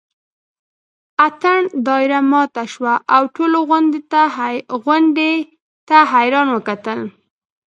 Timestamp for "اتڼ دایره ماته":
1.25-2.63